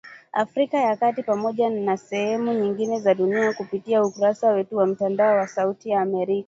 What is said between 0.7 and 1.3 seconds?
ya kati